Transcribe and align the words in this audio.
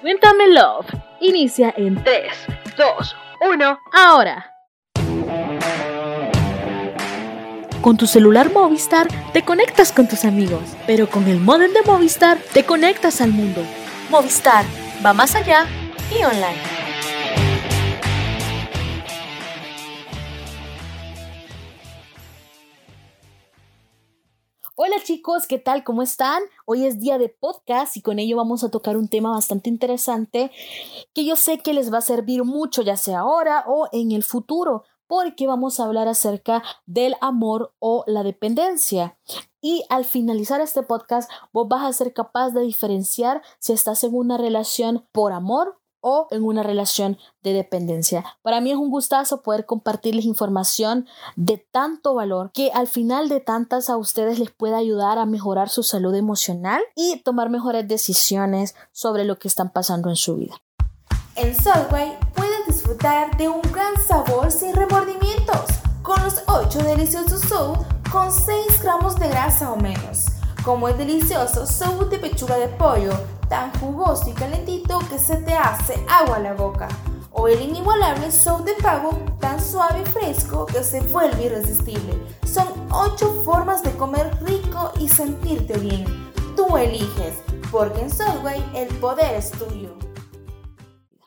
Cuéntame 0.00 0.48
Love 0.48 0.86
inicia 1.20 1.72
en 1.76 2.02
3, 2.02 2.32
2, 2.76 3.16
1, 3.50 3.78
ahora. 3.92 4.52
Con 7.80 7.96
tu 7.96 8.06
celular 8.06 8.52
Movistar 8.52 9.08
te 9.32 9.42
conectas 9.42 9.92
con 9.92 10.06
tus 10.06 10.24
amigos, 10.24 10.76
pero 10.86 11.08
con 11.08 11.26
el 11.28 11.40
modem 11.40 11.72
de 11.72 11.82
Movistar 11.82 12.36
te 12.52 12.64
conectas 12.64 13.20
al 13.20 13.30
mundo. 13.30 13.62
Movistar 14.10 14.64
va 15.04 15.14
más 15.14 15.34
allá 15.34 15.66
y 16.10 16.22
online. 16.24 16.65
Hola 24.78 24.96
chicos, 25.02 25.46
¿qué 25.46 25.58
tal? 25.58 25.84
¿Cómo 25.84 26.02
están? 26.02 26.42
Hoy 26.66 26.84
es 26.84 26.98
día 27.00 27.16
de 27.16 27.30
podcast 27.30 27.96
y 27.96 28.02
con 28.02 28.18
ello 28.18 28.36
vamos 28.36 28.62
a 28.62 28.70
tocar 28.70 28.98
un 28.98 29.08
tema 29.08 29.30
bastante 29.30 29.70
interesante 29.70 30.50
que 31.14 31.24
yo 31.24 31.34
sé 31.34 31.60
que 31.60 31.72
les 31.72 31.90
va 31.90 31.96
a 31.96 32.02
servir 32.02 32.44
mucho, 32.44 32.82
ya 32.82 32.98
sea 32.98 33.20
ahora 33.20 33.64
o 33.66 33.88
en 33.92 34.12
el 34.12 34.22
futuro, 34.22 34.84
porque 35.06 35.46
vamos 35.46 35.80
a 35.80 35.84
hablar 35.86 36.08
acerca 36.08 36.62
del 36.84 37.16
amor 37.22 37.72
o 37.78 38.04
la 38.06 38.22
dependencia. 38.22 39.16
Y 39.62 39.82
al 39.88 40.04
finalizar 40.04 40.60
este 40.60 40.82
podcast, 40.82 41.30
vos 41.54 41.68
vas 41.68 41.82
a 41.82 41.92
ser 41.94 42.12
capaz 42.12 42.50
de 42.50 42.60
diferenciar 42.60 43.40
si 43.58 43.72
estás 43.72 44.04
en 44.04 44.14
una 44.14 44.36
relación 44.36 45.08
por 45.10 45.32
amor 45.32 45.80
o 46.08 46.28
en 46.30 46.44
una 46.44 46.62
relación 46.62 47.18
de 47.42 47.52
dependencia. 47.52 48.24
Para 48.42 48.60
mí 48.60 48.70
es 48.70 48.76
un 48.76 48.90
gustazo 48.90 49.42
poder 49.42 49.66
compartirles 49.66 50.24
información 50.24 51.08
de 51.34 51.58
tanto 51.58 52.14
valor 52.14 52.52
que 52.54 52.70
al 52.72 52.86
final 52.86 53.28
de 53.28 53.40
tantas 53.40 53.90
a 53.90 53.96
ustedes 53.96 54.38
les 54.38 54.52
pueda 54.52 54.76
ayudar 54.76 55.18
a 55.18 55.26
mejorar 55.26 55.68
su 55.68 55.82
salud 55.82 56.14
emocional 56.14 56.80
y 56.94 57.22
tomar 57.24 57.50
mejores 57.50 57.88
decisiones 57.88 58.76
sobre 58.92 59.24
lo 59.24 59.40
que 59.40 59.48
están 59.48 59.70
pasando 59.70 60.08
en 60.08 60.14
su 60.14 60.36
vida. 60.36 60.54
En 61.34 61.52
Subway 61.52 62.16
puedes 62.36 62.66
disfrutar 62.68 63.36
de 63.36 63.48
un 63.48 63.62
gran 63.72 64.00
sabor 64.00 64.52
sin 64.52 64.76
remordimientos 64.76 65.64
con 66.02 66.22
los 66.22 66.40
8 66.46 66.84
deliciosos 66.84 67.40
sub 67.40 67.84
con 68.12 68.30
6 68.30 68.80
gramos 68.80 69.16
de 69.16 69.28
grasa 69.28 69.72
o 69.72 69.76
menos. 69.76 70.26
Como 70.64 70.88
el 70.88 70.96
delicioso 70.96 71.66
sub 71.66 72.08
de 72.10 72.18
pechuga 72.20 72.58
de 72.58 72.68
pollo, 72.68 73.10
tan 73.48 73.72
jugoso 73.78 74.28
y 74.30 74.32
calentito 74.32 74.98
que 75.10 75.18
se 75.18 75.36
te 75.36 75.54
hace 75.54 75.94
agua 76.08 76.36
a 76.36 76.40
la 76.40 76.54
boca. 76.54 76.88
O 77.32 77.48
el 77.48 77.60
inigualable 77.60 78.30
sub 78.32 78.64
de 78.64 78.72
pavo, 78.82 79.10
tan 79.40 79.60
suave 79.62 80.02
y 80.02 80.06
fresco 80.06 80.66
que 80.66 80.82
se 80.82 81.00
vuelve 81.00 81.44
irresistible. 81.44 82.18
Son 82.44 82.66
8 82.90 83.42
formas 83.44 83.82
de 83.82 83.90
comer 83.92 84.38
rico 84.42 84.92
y 84.98 85.08
sentirte 85.08 85.76
bien. 85.78 86.32
Tú 86.56 86.76
eliges, 86.76 87.34
porque 87.70 88.00
en 88.00 88.10
Subway 88.10 88.64
el 88.74 88.88
poder 88.96 89.34
es 89.34 89.50
tuyo. 89.50 90.05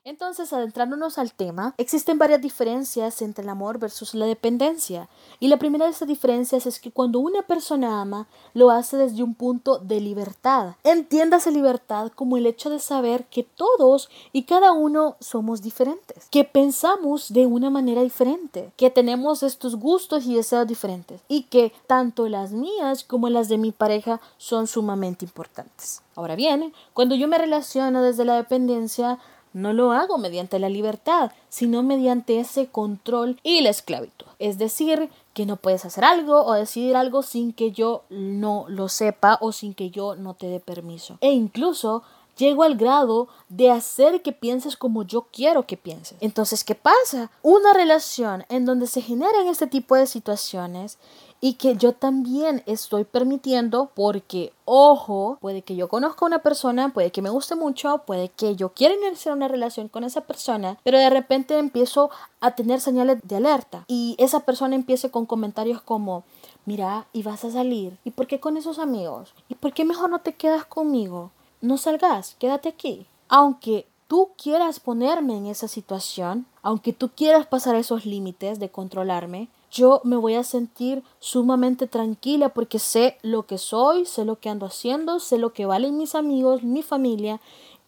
Entonces, 0.03 0.53
adentrándonos 0.53 1.17
al 1.17 1.33
tema, 1.33 1.73
existen 1.77 2.17
varias 2.17 2.41
diferencias 2.41 3.21
entre 3.21 3.43
el 3.43 3.49
amor 3.49 3.79
versus 3.79 4.13
la 4.13 4.25
dependencia. 4.25 5.09
Y 5.39 5.47
la 5.47 5.57
primera 5.57 5.85
de 5.85 5.91
esas 5.91 6.07
diferencias 6.07 6.65
es 6.65 6.79
que 6.79 6.91
cuando 6.91 7.19
una 7.19 7.41
persona 7.41 8.01
ama, 8.01 8.27
lo 8.53 8.71
hace 8.71 8.97
desde 8.97 9.23
un 9.23 9.35
punto 9.35 9.77
de 9.79 9.99
libertad. 9.99 10.75
Entiéndase 10.83 11.51
libertad 11.51 12.11
como 12.15 12.37
el 12.37 12.45
hecho 12.45 12.69
de 12.69 12.79
saber 12.79 13.25
que 13.25 13.43
todos 13.43 14.09
y 14.31 14.43
cada 14.43 14.71
uno 14.71 15.15
somos 15.19 15.61
diferentes, 15.61 16.27
que 16.31 16.43
pensamos 16.43 17.31
de 17.31 17.45
una 17.45 17.69
manera 17.69 18.01
diferente, 18.01 18.71
que 18.77 18.89
tenemos 18.89 19.43
estos 19.43 19.75
gustos 19.75 20.25
y 20.25 20.35
deseos 20.35 20.67
diferentes 20.67 21.21
y 21.27 21.43
que 21.43 21.73
tanto 21.87 22.27
las 22.29 22.51
mías 22.51 23.03
como 23.03 23.29
las 23.29 23.49
de 23.49 23.57
mi 23.57 23.71
pareja 23.71 24.19
son 24.37 24.67
sumamente 24.67 25.25
importantes. 25.25 26.01
Ahora 26.15 26.35
bien, 26.35 26.73
cuando 26.93 27.15
yo 27.15 27.27
me 27.27 27.37
relaciono 27.37 28.01
desde 28.01 28.25
la 28.25 28.35
dependencia, 28.35 29.19
no 29.53 29.73
lo 29.73 29.91
hago 29.91 30.17
mediante 30.17 30.59
la 30.59 30.69
libertad, 30.69 31.31
sino 31.49 31.83
mediante 31.83 32.39
ese 32.39 32.67
control 32.67 33.39
y 33.43 33.61
la 33.61 33.69
esclavitud. 33.69 34.27
Es 34.39 34.57
decir, 34.57 35.09
que 35.33 35.45
no 35.45 35.55
puedes 35.55 35.85
hacer 35.85 36.03
algo 36.03 36.43
o 36.45 36.53
decidir 36.53 36.95
algo 36.95 37.23
sin 37.23 37.53
que 37.53 37.71
yo 37.71 38.03
no 38.09 38.65
lo 38.67 38.89
sepa 38.89 39.37
o 39.41 39.51
sin 39.51 39.73
que 39.73 39.89
yo 39.89 40.15
no 40.15 40.33
te 40.33 40.47
dé 40.47 40.59
permiso. 40.59 41.17
E 41.21 41.31
incluso 41.31 42.03
llego 42.39 42.63
al 42.63 42.75
grado 42.75 43.27
de 43.49 43.69
hacer 43.69 44.21
que 44.21 44.31
pienses 44.31 44.77
como 44.77 45.03
yo 45.03 45.27
quiero 45.31 45.67
que 45.67 45.77
pienses. 45.77 46.17
Entonces, 46.21 46.63
¿qué 46.63 46.73
pasa? 46.73 47.29
Una 47.43 47.73
relación 47.73 48.45
en 48.49 48.65
donde 48.65 48.87
se 48.87 49.01
generan 49.01 49.47
este 49.47 49.67
tipo 49.67 49.95
de 49.95 50.07
situaciones 50.07 50.97
y 51.41 51.53
que 51.53 51.75
yo 51.75 51.93
también 51.93 52.63
estoy 52.65 53.03
permitiendo 53.03 53.91
porque, 53.95 54.53
ojo, 54.65 55.37
puede 55.41 55.61
que 55.61 55.75
yo 55.75 55.87
conozca 55.87 56.25
a 56.25 56.27
una 56.27 56.39
persona, 56.39 56.93
puede 56.93 57.11
que 57.11 57.21
me 57.21 57.29
guste 57.29 57.55
mucho, 57.55 58.03
puede 58.05 58.29
que 58.29 58.55
yo 58.55 58.69
quiera 58.73 58.95
iniciar 58.95 59.35
una 59.35 59.47
relación 59.47 59.87
con 59.87 60.03
esa 60.03 60.21
persona, 60.21 60.77
pero 60.83 60.97
de 60.97 61.09
repente 61.09 61.57
empiezo 61.57 62.09
a 62.41 62.51
tener 62.51 62.81
señales 62.81 63.19
de 63.23 63.35
alerta 63.37 63.85
y 63.87 64.15
esa 64.17 64.41
persona 64.41 64.75
empieza 64.75 65.09
con 65.09 65.25
comentarios 65.25 65.81
como, 65.81 66.23
mira, 66.65 67.07
y 67.13 67.23
vas 67.23 67.45
a 67.45 67.51
salir, 67.51 67.97
¿y 68.03 68.11
por 68.11 68.27
qué 68.27 68.39
con 68.39 68.57
esos 68.57 68.79
amigos? 68.79 69.33
¿Y 69.47 69.55
por 69.55 69.73
qué 69.73 69.85
mejor 69.85 70.09
no 70.09 70.19
te 70.19 70.33
quedas 70.33 70.65
conmigo? 70.65 71.31
No 71.61 71.77
salgas, 71.77 72.35
quédate 72.39 72.69
aquí. 72.69 73.05
Aunque 73.27 73.85
tú 74.07 74.29
quieras 74.41 74.79
ponerme 74.79 75.37
en 75.37 75.45
esa 75.45 75.67
situación, 75.67 76.45
aunque 76.63 76.93
tú 76.93 77.09
quieras 77.09 77.45
pasar 77.45 77.75
esos 77.75 78.05
límites 78.05 78.59
de 78.59 78.69
controlarme, 78.69 79.49
yo 79.71 80.01
me 80.03 80.15
voy 80.15 80.35
a 80.35 80.43
sentir 80.43 81.03
sumamente 81.19 81.87
tranquila 81.87 82.49
porque 82.49 82.79
sé 82.79 83.17
lo 83.21 83.45
que 83.45 83.57
soy, 83.57 84.05
sé 84.05 84.25
lo 84.25 84.39
que 84.39 84.49
ando 84.49 84.65
haciendo, 84.65 85.19
sé 85.19 85.37
lo 85.37 85.53
que 85.53 85.65
valen 85.65 85.97
mis 85.97 86.15
amigos, 86.15 86.63
mi 86.63 86.81
familia 86.81 87.39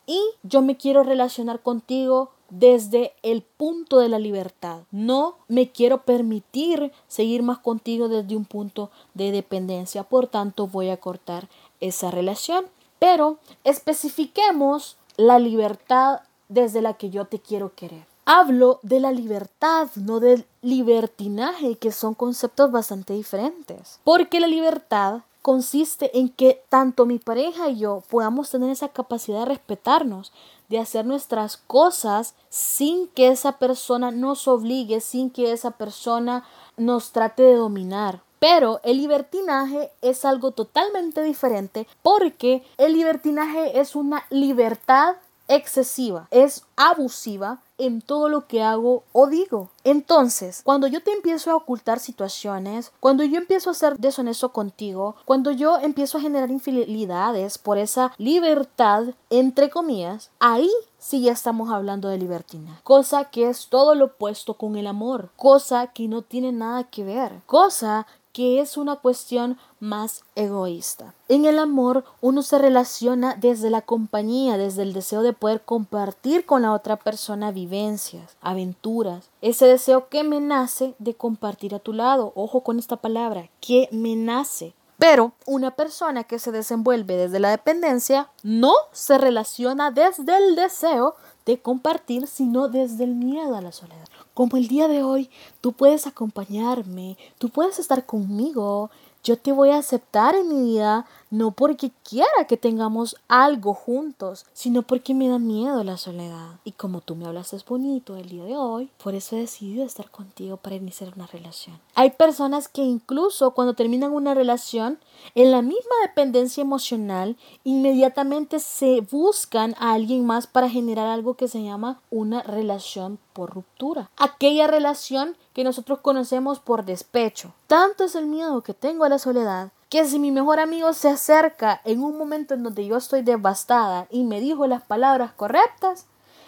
y 0.06 0.20
yo 0.44 0.62
me 0.62 0.78
quiero 0.78 1.04
relacionar 1.04 1.62
contigo 1.62 2.32
desde 2.50 3.14
el 3.24 3.44
punto 3.44 4.00
de 4.00 4.10
la 4.10 4.20
libertad. 4.20 4.82
No 4.92 5.36
me 5.48 5.72
quiero 5.72 6.04
permitir 6.04 6.92
seguir 7.08 7.44
más 7.44 7.60
contigo 7.60 8.10
desde 8.10 8.36
un 8.36 8.46
punto 8.46 8.92
de 9.14 9.32
dependencia. 9.32 10.04
Por 10.04 10.28
tanto, 10.28 10.68
voy 10.68 10.90
a 10.90 10.98
cortar 10.98 11.48
esa 11.80 12.12
relación. 12.12 12.66
Pero 13.00 13.38
especifiquemos 13.64 14.98
la 15.16 15.40
libertad 15.40 16.20
desde 16.50 16.82
la 16.82 16.96
que 16.96 17.10
yo 17.10 17.26
te 17.26 17.40
quiero 17.40 17.74
querer. 17.74 18.11
Hablo 18.34 18.80
de 18.82 19.02
la 19.02 19.12
libertad, 19.12 19.90
no 19.96 20.22
del 20.22 20.46
libertinaje, 20.62 21.76
que 21.76 21.92
son 21.92 22.14
conceptos 22.14 22.72
bastante 22.72 23.12
diferentes. 23.12 24.00
Porque 24.06 24.40
la 24.40 24.48
libertad 24.48 25.24
consiste 25.42 26.18
en 26.18 26.30
que 26.30 26.64
tanto 26.70 27.06
mi 27.06 27.20
pareja 27.20 27.68
y 27.68 27.80
yo 27.80 28.04
podamos 28.10 28.50
tener 28.50 28.70
esa 28.70 28.88
capacidad 28.88 29.40
de 29.40 29.48
respetarnos, 29.48 30.32
de 30.70 30.80
hacer 30.80 31.06
nuestras 31.06 31.58
cosas 31.58 32.34
sin 32.48 33.10
que 33.10 33.28
esa 33.28 33.58
persona 33.58 34.12
nos 34.12 34.48
obligue, 34.48 35.02
sin 35.02 35.30
que 35.30 35.52
esa 35.52 35.72
persona 35.72 36.46
nos 36.78 37.12
trate 37.12 37.44
de 37.44 37.56
dominar. 37.56 38.22
Pero 38.40 38.80
el 38.86 38.96
libertinaje 39.00 39.92
es 40.02 40.24
algo 40.24 40.52
totalmente 40.52 41.22
diferente 41.22 41.86
porque 42.02 42.64
el 42.78 42.94
libertinaje 42.94 43.82
es 43.82 43.94
una 43.94 44.24
libertad 44.30 45.18
excesiva, 45.52 46.28
es 46.32 46.64
abusiva 46.76 47.62
en 47.78 48.02
todo 48.02 48.30
lo 48.30 48.48
que 48.48 48.62
hago 48.62 49.04
o 49.12 49.28
digo. 49.28 49.70
Entonces, 49.84 50.62
cuando 50.64 50.88
yo 50.88 51.02
te 51.02 51.12
empiezo 51.12 51.52
a 51.52 51.56
ocultar 51.56 52.00
situaciones, 52.00 52.92
cuando 53.00 53.24
yo 53.24 53.38
empiezo 53.38 53.72
a 53.72 53.74
ser 53.74 53.98
deshonesto 53.98 54.54
contigo, 54.54 55.16
cuando 55.26 55.52
yo 55.52 55.80
empiezo 55.80 56.18
a 56.18 56.22
generar 56.22 56.52
infidelidades 56.52 57.58
por 57.58 57.78
esa 57.78 58.14
libertad, 58.18 59.16
entre 59.30 59.70
comillas, 59.72 60.30
ahí 60.40 60.70
sí 61.00 61.22
ya 61.22 61.32
estamos 61.32 61.72
hablando 61.72 62.08
de 62.10 62.20
libertina. 62.20 62.80
Cosa 62.84 63.26
que 63.26 63.50
es 63.50 63.68
todo 63.68 63.96
lo 63.96 64.06
opuesto 64.06 64.54
con 64.54 64.76
el 64.76 64.86
amor. 64.86 65.32
Cosa 65.36 65.88
que 65.88 66.08
no 66.08 66.22
tiene 66.22 66.52
nada 66.52 66.84
que 66.84 67.04
ver. 67.04 67.42
Cosa 67.48 68.06
que 68.34 68.62
es 68.62 68.78
una 68.78 68.96
cuestión 68.98 69.58
más 69.80 70.24
egoísta. 70.36 71.14
En 71.28 71.46
el 71.46 71.60
amor 71.60 72.04
uno 72.22 72.42
se 72.42 72.58
relaciona 72.58 73.36
desde 73.36 73.70
la 73.70 73.82
compañía, 73.82 74.58
desde 74.58 74.84
el 74.84 74.94
deseo 74.94 75.22
de 75.22 75.34
poder 75.34 75.62
compartir 75.62 76.46
con 76.46 76.62
la 76.62 76.74
otra 76.74 76.98
persona 76.98 77.52
vivencias, 77.52 78.36
aventuras, 78.42 79.30
ese 79.42 79.66
deseo 79.66 80.10
que 80.10 80.24
me 80.24 80.40
nace 80.40 80.96
de 81.00 81.14
compartir 81.14 81.76
a 81.76 81.80
tu 81.80 81.94
lado. 81.94 82.32
Ojo 82.36 82.62
con 82.62 82.80
esta 82.80 82.98
palabra, 82.98 83.50
que 83.60 83.90
me 83.92 84.16
nace. 84.16 84.74
Pero 84.98 85.32
una 85.48 85.72
persona 85.72 86.26
que 86.26 86.38
se 86.38 86.52
desenvuelve 86.52 87.18
desde 87.18 87.40
la 87.40 87.50
dependencia 87.50 88.30
no 88.44 88.74
se 88.92 89.18
relaciona 89.18 89.90
desde 89.90 90.38
el 90.38 90.56
deseo 90.56 91.16
de 91.44 91.60
compartir, 91.60 92.28
sino 92.28 92.68
desde 92.68 93.06
el 93.06 93.16
miedo 93.16 93.56
a 93.56 93.62
la 93.62 93.72
soledad. 93.72 94.08
Como 94.42 94.58
el 94.58 94.68
día 94.68 94.88
de 94.88 95.04
hoy, 95.04 95.30
tú 95.62 95.72
puedes 95.72 96.08
acompañarme, 96.08 97.16
tú 97.38 97.50
puedes 97.50 97.78
estar 97.78 98.08
conmigo, 98.08 98.90
yo 99.24 99.38
te 99.38 99.52
voy 99.52 99.70
a 99.70 99.78
aceptar 99.78 100.34
en 100.34 100.48
mi 100.50 100.72
vida 100.72 101.06
no 101.32 101.52
porque 101.52 101.92
quiera 102.08 102.46
que 102.48 102.58
tengamos 102.58 103.16
algo 103.28 103.74
juntos, 103.74 104.46
sino 104.54 104.84
porque 104.84 105.14
me 105.14 105.30
da 105.30 105.40
miedo 105.40 105.84
la 105.84 105.98
soledad. 105.98 106.60
Y 106.66 106.74
como 106.74 107.02
tú 107.02 107.16
me 107.16 107.26
hablas 107.26 107.54
es 107.54 107.66
bonito 107.66 108.18
el 108.18 108.30
día 108.30 108.44
de 108.44 108.58
hoy, 108.58 108.92
por 109.02 109.16
eso 109.16 109.36
he 109.36 109.40
decidido 109.40 109.84
estar 109.84 110.12
contigo 110.12 110.58
para 110.58 110.76
iniciar 110.76 111.14
una 111.16 111.26
relación. 111.28 111.80
Hay 111.96 112.12
personas 112.12 112.68
que 112.68 112.84
incluso 112.84 113.52
cuando 113.52 113.74
terminan 113.74 114.12
una 114.12 114.34
relación, 114.34 115.00
en 115.34 115.52
la 115.52 115.62
misma 115.62 115.96
dependencia 116.06 116.62
emocional, 116.62 117.38
inmediatamente 117.64 118.60
se 118.60 119.02
buscan 119.02 119.74
a 119.80 119.94
alguien 119.94 120.26
más 120.26 120.48
para 120.48 120.70
generar 120.70 121.08
algo 121.08 121.36
que 121.36 121.48
se 121.48 121.64
llama 121.64 122.02
una 122.10 122.44
relación 122.44 123.20
por 123.34 123.52
ruptura. 123.52 124.12
Aquella 124.18 124.68
relación 124.68 125.38
que 125.54 125.64
nosotros 125.64 126.00
conocemos 126.00 126.60
por 126.60 126.84
despecho. 126.84 127.54
Tanto 127.68 128.04
es 128.04 128.16
el 128.16 128.26
miedo 128.26 128.62
que 128.62 128.74
tengo 128.74 129.06
a 129.06 129.10
la 129.10 129.20
soledad 129.20 129.72
que 129.92 130.06
si 130.06 130.20
mi 130.20 130.32
mejor 130.32 130.62
amigo 130.62 130.94
se 130.94 131.10
acerca 131.10 131.82
en 131.84 132.02
un 132.02 132.18
momento 132.18 132.54
en 132.54 132.64
donde 132.64 132.86
yo 132.86 132.96
estoy 132.96 133.24
devastada 133.24 134.08
y 134.10 134.24
me 134.24 134.40
dijo 134.40 134.66
las 134.66 134.82
palabras 134.84 135.34
correctas, 135.34 136.06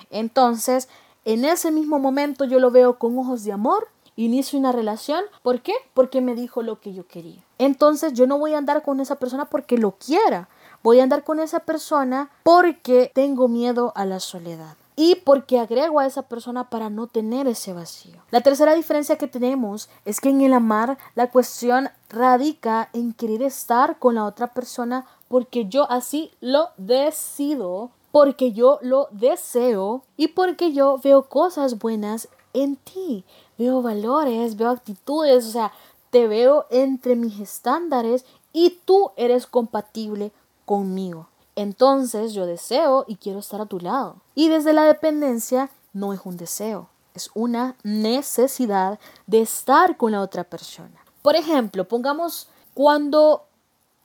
entonces 0.10 0.88
en 1.26 1.44
ese 1.44 1.70
mismo 1.70 2.00
momento 2.00 2.46
yo 2.46 2.62
lo 2.62 2.72
veo 2.72 2.98
con 2.98 3.20
ojos 3.20 3.44
de 3.44 3.52
amor, 3.52 3.90
inicio 4.16 4.58
una 4.58 4.72
relación. 4.72 5.26
¿Por 5.42 5.62
qué? 5.62 5.74
Porque 5.94 6.22
me 6.22 6.36
dijo 6.36 6.62
lo 6.62 6.80
que 6.80 6.94
yo 6.94 7.06
quería. 7.06 7.44
Entonces 7.58 8.14
yo 8.14 8.28
no 8.28 8.40
voy 8.40 8.54
a 8.54 8.60
andar 8.60 8.82
con 8.82 9.02
esa 9.02 9.16
persona 9.16 9.50
porque 9.50 9.78
lo 9.78 9.92
quiera. 9.98 10.48
Voy 10.82 11.02
a 11.02 11.04
andar 11.04 11.26
con 11.26 11.42
esa 11.42 11.60
persona 11.60 12.32
porque 12.44 13.12
tengo 13.14 13.50
miedo 13.50 13.92
a 13.98 14.06
la 14.06 14.22
soledad 14.22 14.78
y 14.96 15.16
porque 15.16 15.60
agrego 15.60 16.00
a 16.00 16.06
esa 16.06 16.24
persona 16.24 16.70
para 16.70 16.90
no 16.90 17.08
tener 17.08 17.48
ese 17.48 17.74
vacío. 17.74 18.22
La 18.32 18.42
tercera 18.42 18.74
diferencia 18.74 19.18
que 19.18 19.28
tenemos 19.28 19.90
es 20.06 20.20
que 20.20 20.30
en 20.30 20.42
el 20.42 20.54
amar 20.54 20.98
la 21.16 21.30
cuestión 21.30 21.90
radica 22.10 22.90
en 22.94 23.14
querer 23.14 23.42
estar 23.42 24.00
con 24.00 24.16
la 24.16 24.26
otra 24.26 24.48
persona 24.48 25.06
porque 25.28 25.66
yo 25.66 25.90
así 25.90 26.32
lo 26.42 26.70
decido, 26.78 27.92
porque 28.12 28.52
yo 28.52 28.78
lo 28.82 29.08
deseo 29.12 30.04
y 30.18 30.28
porque 30.30 30.74
yo 30.74 31.00
veo 31.04 31.24
cosas 31.24 31.80
buenas 31.80 32.30
en 32.54 32.76
ti, 32.76 33.26
veo 33.58 33.82
valores, 33.82 34.56
veo 34.56 34.70
actitudes, 34.70 35.48
o 35.48 35.52
sea, 35.52 35.74
te 36.12 36.28
veo 36.28 36.68
entre 36.70 37.16
mis 37.16 37.40
estándares 37.40 38.26
y 38.52 38.78
tú 38.86 39.12
eres 39.18 39.48
compatible 39.48 40.32
conmigo. 40.66 41.28
Entonces 41.56 42.34
yo 42.34 42.46
deseo 42.46 43.06
y 43.08 43.16
quiero 43.16 43.40
estar 43.40 43.62
a 43.62 43.66
tu 43.66 43.80
lado. 43.80 44.18
Y 44.36 44.50
desde 44.50 44.74
la 44.74 44.84
dependencia 44.84 45.70
no 45.94 46.14
es 46.14 46.22
un 46.24 46.38
deseo, 46.38 46.90
es 47.14 47.30
una 47.34 47.76
necesidad 47.84 49.00
de 49.28 49.42
estar 49.42 49.98
con 49.98 50.12
la 50.12 50.22
otra 50.22 50.44
persona. 50.44 51.04
Por 51.22 51.36
ejemplo, 51.36 51.88
pongamos 51.88 52.50
cuando 52.74 53.46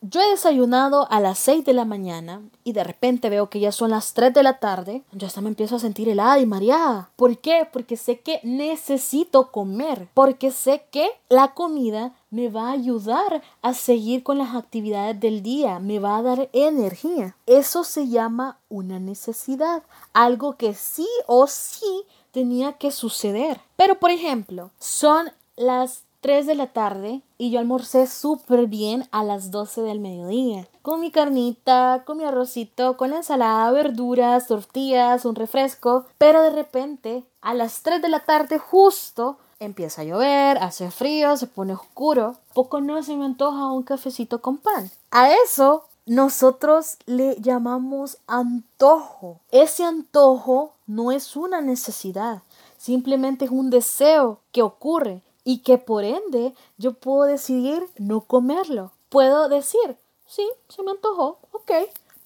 yo 0.01 0.21
he 0.21 0.31
desayunado 0.31 1.11
a 1.11 1.21
las 1.21 1.39
6 1.39 1.65
de 1.65 1.73
la 1.73 1.85
mañana 1.85 2.43
y 2.65 2.73
de 2.73 2.85
repente 2.85 3.31
veo 3.31 3.51
que 3.51 3.61
ya 3.61 3.73
son 3.73 3.91
las 3.91 4.15
3 4.15 4.33
de 4.33 4.43
la 4.43 4.59
tarde, 4.59 5.03
ya 5.13 5.27
hasta 5.27 5.41
me 5.41 5.49
empiezo 5.49 5.77
a 5.77 5.81
sentir 5.81 6.09
helada 6.09 6.39
y 6.39 6.47
mareada. 6.47 7.11
¿Por 7.17 7.39
qué? 7.39 7.69
Porque 7.73 7.97
sé 7.97 8.21
que 8.21 8.41
necesito 8.43 9.51
comer, 9.51 10.09
porque 10.15 10.51
sé 10.51 10.85
que 10.91 11.09
la 11.29 11.55
comida 11.55 12.15
me 12.31 12.49
va 12.49 12.69
a 12.69 12.73
ayudar 12.73 13.43
a 13.63 13.75
seguir 13.75 14.23
con 14.23 14.39
las 14.39 14.55
actividades 14.55 15.19
del 15.19 15.43
día, 15.43 15.79
me 15.79 15.99
va 15.99 16.19
a 16.19 16.23
dar 16.23 16.49
energía. 16.53 17.37
Eso 17.47 17.85
se 17.85 18.09
llama 18.09 18.59
una 18.69 18.99
necesidad, 18.99 19.83
algo 20.13 20.57
que 20.57 20.75
sí 20.75 21.09
o 21.27 21.47
sí 21.47 22.05
tenía 22.33 22.75
que 22.75 22.91
suceder. 22.91 23.61
Pero 23.77 23.99
por 23.99 24.11
ejemplo, 24.11 24.71
son 24.79 25.33
las 25.57 26.05
3 26.21 26.47
de 26.47 26.55
la 26.57 26.67
tarde 26.69 27.23
y 27.37 27.51
yo 27.51 27.61
almorcé 27.61 28.09
súper 28.09 28.67
bien 28.67 29.07
a 29.13 29.23
las 29.23 29.51
12 29.51 29.83
del 29.83 30.01
mediodía. 30.01 30.67
Con 30.83 31.01
mi 31.01 31.13
carnita, 31.13 32.03
con 32.05 32.19
mi 32.19 32.25
arrocito, 32.25 32.97
con 32.97 33.11
la 33.11 33.19
ensalada, 33.19 33.71
verduras, 33.71 34.49
tortillas, 34.49 35.25
un 35.25 35.37
refresco. 35.37 36.07
Pero 36.19 36.43
de 36.43 36.51
repente, 36.51 37.25
a 37.41 37.55
las 37.55 37.83
3 37.83 38.03
de 38.03 38.09
la 38.09 38.21
tarde 38.21 38.59
justo, 38.59 39.39
empieza 39.61 40.03
a 40.03 40.05
llover, 40.05 40.59
hace 40.59 40.91
frío, 40.91 41.37
se 41.37 41.47
pone 41.47 41.75
oscuro. 41.75 42.37
Poco 42.53 42.81
no 42.81 43.01
se 43.03 43.17
me 43.17 43.25
antoja 43.25 43.71
un 43.71 43.85
cafecito 43.85 44.41
con 44.41 44.59
pan. 44.59 44.91
A 45.13 45.31
eso 45.33 45.85
nosotros 46.05 46.97
le 47.07 47.37
llamamos 47.41 48.19
antojo. 48.27 49.39
Ese 49.53 49.85
antojo 49.85 50.73
no 50.87 51.13
es 51.13 51.37
una 51.37 51.61
necesidad, 51.61 52.43
simplemente 52.77 53.45
es 53.45 53.51
un 53.51 53.69
deseo 53.71 54.41
que 54.53 54.63
ocurre 54.63 55.23
y 55.49 55.61
que 55.61 55.79
por 55.79 56.05
ende 56.05 56.53
yo 56.77 56.93
puedo 56.93 57.23
decidir 57.23 57.83
no 57.97 58.21
comerlo. 58.21 58.93
Puedo 59.09 59.49
decir, 59.49 59.97
sí, 60.27 60.47
se 60.69 60.83
me 60.83 60.91
antojó, 60.91 61.39
ok, 61.53 61.71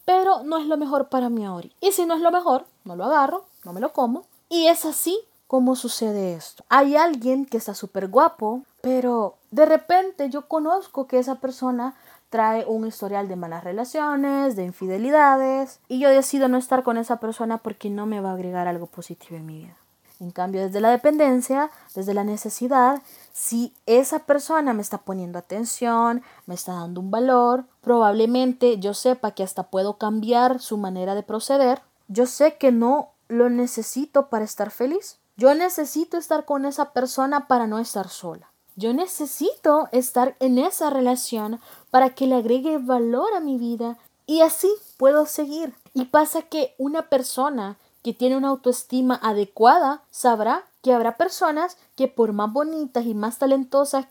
pero 0.04 0.42
no 0.42 0.58
es 0.58 0.66
lo 0.66 0.76
mejor 0.76 1.08
para 1.08 1.28
mí 1.28 1.44
ahora. 1.44 1.68
Y 1.80 1.92
si 1.92 2.04
no 2.04 2.14
es 2.14 2.20
lo 2.20 2.32
mejor, 2.32 2.64
no 2.82 2.96
lo 2.96 3.04
agarro, 3.04 3.44
no 3.64 3.72
me 3.72 3.80
lo 3.80 3.92
como. 3.92 4.24
Y 4.48 4.66
es 4.66 4.84
así 4.84 5.20
como 5.46 5.76
sucede 5.76 6.34
esto. 6.34 6.64
Hay 6.68 6.96
alguien 6.96 7.46
que 7.46 7.58
está 7.58 7.74
súper 7.74 8.08
guapo, 8.08 8.62
pero 8.80 9.36
de 9.52 9.66
repente 9.66 10.28
yo 10.28 10.48
conozco 10.48 11.06
que 11.06 11.20
esa 11.20 11.36
persona 11.36 11.94
trae 12.28 12.64
un 12.66 12.88
historial 12.88 13.28
de 13.28 13.36
malas 13.36 13.62
relaciones, 13.62 14.56
de 14.56 14.64
infidelidades, 14.64 15.78
y 15.86 16.00
yo 16.00 16.08
decido 16.08 16.48
no 16.48 16.56
estar 16.58 16.82
con 16.82 16.96
esa 16.96 17.20
persona 17.20 17.58
porque 17.58 17.88
no 17.88 18.04
me 18.04 18.20
va 18.20 18.30
a 18.30 18.34
agregar 18.34 18.66
algo 18.66 18.86
positivo 18.86 19.36
en 19.36 19.46
mi 19.46 19.58
vida. 19.58 19.76
En 20.22 20.30
cambio, 20.30 20.62
desde 20.62 20.80
la 20.80 20.90
dependencia, 20.90 21.68
desde 21.96 22.14
la 22.14 22.22
necesidad, 22.22 23.02
si 23.32 23.74
esa 23.86 24.20
persona 24.20 24.72
me 24.72 24.80
está 24.80 24.98
poniendo 24.98 25.36
atención, 25.36 26.22
me 26.46 26.54
está 26.54 26.74
dando 26.74 27.00
un 27.00 27.10
valor, 27.10 27.64
probablemente 27.80 28.78
yo 28.78 28.94
sepa 28.94 29.32
que 29.32 29.42
hasta 29.42 29.64
puedo 29.64 29.98
cambiar 29.98 30.60
su 30.60 30.76
manera 30.76 31.16
de 31.16 31.24
proceder. 31.24 31.82
Yo 32.06 32.26
sé 32.26 32.56
que 32.56 32.70
no 32.70 33.08
lo 33.26 33.50
necesito 33.50 34.28
para 34.28 34.44
estar 34.44 34.70
feliz. 34.70 35.18
Yo 35.36 35.56
necesito 35.56 36.16
estar 36.16 36.44
con 36.44 36.66
esa 36.66 36.92
persona 36.92 37.48
para 37.48 37.66
no 37.66 37.80
estar 37.80 38.08
sola. 38.08 38.52
Yo 38.76 38.94
necesito 38.94 39.88
estar 39.90 40.36
en 40.38 40.58
esa 40.58 40.88
relación 40.88 41.58
para 41.90 42.10
que 42.10 42.28
le 42.28 42.36
agregue 42.36 42.78
valor 42.78 43.34
a 43.34 43.40
mi 43.40 43.58
vida 43.58 43.98
y 44.26 44.42
así 44.42 44.70
puedo 44.98 45.26
seguir. 45.26 45.74
Y 45.94 46.04
pasa 46.04 46.42
que 46.42 46.76
una 46.78 47.08
persona 47.08 47.76
que 48.02 48.12
tiene 48.12 48.36
una 48.36 48.48
autoestima 48.48 49.18
adecuada 49.22 50.02
sabrá 50.10 50.64
que 50.82 50.92
habrá 50.92 51.16
personas 51.16 51.76
que 51.96 52.08
por 52.08 52.32
más 52.32 52.52
bonitas 52.52 53.06
y 53.06 53.14
más 53.14 53.38
talentosas 53.38 54.06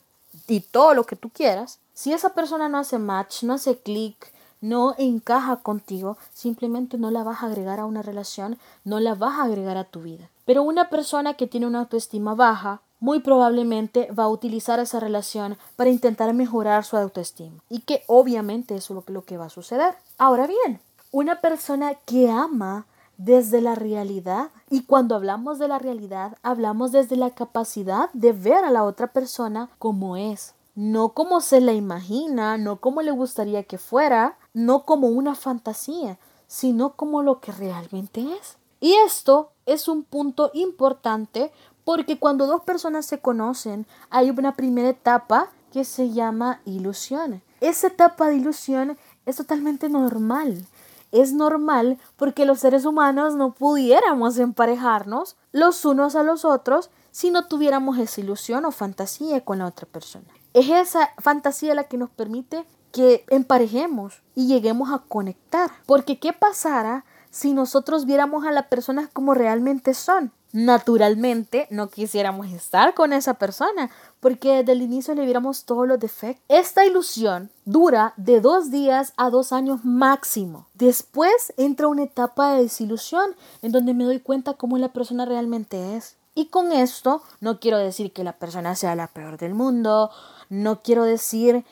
y 0.47 0.61
todo 0.61 0.93
lo 0.93 1.05
que 1.05 1.15
tú 1.15 1.29
quieras, 1.29 1.79
si 1.93 2.13
esa 2.13 2.33
persona 2.33 2.69
no 2.69 2.77
hace 2.77 2.97
match, 2.97 3.43
no 3.43 3.53
hace 3.53 3.77
clic, 3.77 4.31
no 4.61 4.95
encaja 4.97 5.57
contigo, 5.57 6.17
simplemente 6.33 6.97
no 6.97 7.11
la 7.11 7.23
vas 7.23 7.43
a 7.43 7.47
agregar 7.47 7.79
a 7.79 7.85
una 7.85 8.01
relación, 8.01 8.57
no 8.85 8.99
la 8.99 9.15
vas 9.15 9.39
a 9.39 9.43
agregar 9.43 9.77
a 9.77 9.83
tu 9.83 10.01
vida. 10.01 10.29
Pero 10.45 10.63
una 10.63 10.89
persona 10.89 11.33
que 11.33 11.47
tiene 11.47 11.67
una 11.67 11.79
autoestima 11.79 12.35
baja, 12.35 12.81
muy 12.99 13.19
probablemente 13.19 14.11
va 14.11 14.25
a 14.25 14.29
utilizar 14.29 14.79
esa 14.79 14.99
relación 14.99 15.57
para 15.75 15.89
intentar 15.89 16.33
mejorar 16.33 16.85
su 16.85 16.97
autoestima. 16.97 17.61
Y 17.67 17.79
que 17.79 18.03
obviamente 18.07 18.75
eso 18.75 18.99
es 18.99 19.13
lo 19.13 19.25
que 19.25 19.37
va 19.37 19.45
a 19.45 19.49
suceder. 19.49 19.95
Ahora 20.19 20.45
bien, 20.45 20.79
una 21.11 21.41
persona 21.41 21.95
que 22.05 22.29
ama 22.29 22.85
desde 23.23 23.61
la 23.61 23.75
realidad. 23.75 24.49
Y 24.69 24.83
cuando 24.83 25.15
hablamos 25.15 25.59
de 25.59 25.67
la 25.67 25.79
realidad, 25.79 26.37
hablamos 26.41 26.91
desde 26.91 27.15
la 27.15 27.31
capacidad 27.31 28.09
de 28.13 28.33
ver 28.33 28.65
a 28.65 28.71
la 28.71 28.83
otra 28.83 29.07
persona 29.13 29.69
como 29.77 30.17
es. 30.17 30.55
No 30.73 31.09
como 31.09 31.41
se 31.41 31.61
la 31.61 31.73
imagina, 31.73 32.57
no 32.57 32.77
como 32.77 33.01
le 33.01 33.11
gustaría 33.11 33.63
que 33.63 33.77
fuera, 33.77 34.37
no 34.53 34.83
como 34.83 35.07
una 35.07 35.35
fantasía, 35.35 36.17
sino 36.47 36.93
como 36.93 37.21
lo 37.21 37.39
que 37.39 37.51
realmente 37.51 38.21
es. 38.21 38.57
Y 38.79 38.93
esto 38.93 39.51
es 39.65 39.87
un 39.87 40.03
punto 40.03 40.49
importante 40.53 41.51
porque 41.83 42.17
cuando 42.17 42.47
dos 42.47 42.61
personas 42.61 43.05
se 43.05 43.19
conocen, 43.19 43.85
hay 44.09 44.29
una 44.29 44.55
primera 44.55 44.89
etapa 44.89 45.49
que 45.71 45.83
se 45.83 46.11
llama 46.11 46.61
ilusión. 46.65 47.41
Esa 47.59 47.87
etapa 47.87 48.29
de 48.29 48.37
ilusión 48.37 48.97
es 49.25 49.35
totalmente 49.35 49.87
normal 49.89 50.65
es 51.11 51.33
normal 51.33 51.97
porque 52.17 52.45
los 52.45 52.59
seres 52.59 52.85
humanos 52.85 53.35
no 53.35 53.53
pudiéramos 53.53 54.37
emparejarnos 54.37 55.35
los 55.51 55.85
unos 55.85 56.15
a 56.15 56.23
los 56.23 56.45
otros 56.45 56.89
si 57.11 57.29
no 57.29 57.47
tuviéramos 57.47 57.97
esa 57.97 58.21
ilusión 58.21 58.65
o 58.65 58.71
fantasía 58.71 59.43
con 59.43 59.59
la 59.59 59.65
otra 59.65 59.85
persona. 59.85 60.25
Es 60.53 60.69
esa 60.69 61.11
fantasía 61.17 61.75
la 61.75 61.85
que 61.85 61.97
nos 61.97 62.09
permite 62.09 62.65
que 62.91 63.25
emparejemos 63.29 64.21
y 64.35 64.47
lleguemos 64.47 64.91
a 64.91 64.99
conectar. 64.99 65.71
Porque 65.85 66.19
¿qué 66.19 66.33
pasara 66.33 67.05
si 67.29 67.53
nosotros 67.53 68.05
viéramos 68.05 68.45
a 68.45 68.51
las 68.51 68.67
personas 68.67 69.09
como 69.11 69.33
realmente 69.33 69.93
son? 69.93 70.31
Naturalmente 70.53 71.67
no 71.69 71.89
quisiéramos 71.89 72.47
estar 72.47 72.93
con 72.93 73.13
esa 73.13 73.35
persona 73.35 73.89
porque 74.19 74.57
desde 74.57 74.73
el 74.73 74.81
inicio 74.81 75.15
le 75.15 75.25
viéramos 75.25 75.65
todos 75.65 75.87
los 75.87 75.99
defectos. 75.99 76.43
Esta 76.47 76.85
ilusión 76.85 77.49
dura 77.65 78.13
de 78.17 78.41
dos 78.41 78.71
días 78.71 79.13
a 79.17 79.29
dos 79.29 79.51
años 79.51 79.83
máximo. 79.83 80.67
Después 80.73 81.53
entra 81.57 81.87
una 81.87 82.03
etapa 82.03 82.53
de 82.53 82.63
desilusión 82.63 83.35
en 83.61 83.71
donde 83.71 83.93
me 83.93 84.03
doy 84.03 84.19
cuenta 84.19 84.53
cómo 84.53 84.77
la 84.77 84.89
persona 84.89 85.25
realmente 85.25 85.95
es. 85.97 86.15
Y 86.33 86.45
con 86.45 86.71
esto 86.71 87.21
no 87.41 87.59
quiero 87.59 87.77
decir 87.77 88.13
que 88.13 88.23
la 88.23 88.33
persona 88.33 88.75
sea 88.75 88.95
la 88.95 89.07
peor 89.07 89.37
del 89.37 89.53
mundo, 89.53 90.11
no 90.49 90.81
quiero 90.81 91.03
decir 91.03 91.65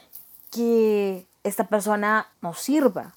que 0.51 1.27
esta 1.43 1.67
persona 1.67 2.27
no 2.41 2.53
sirva. 2.53 3.13